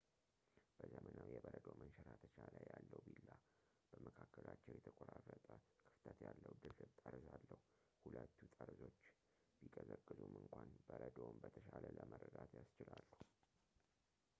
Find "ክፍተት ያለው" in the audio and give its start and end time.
5.91-6.55